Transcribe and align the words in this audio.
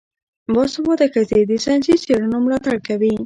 باسواده 0.53 1.05
ښځې 1.13 1.41
د 1.49 1.51
ساینسي 1.65 1.93
څیړنو 2.03 2.37
ملاتړ 2.45 2.75
کوي. 2.87 3.15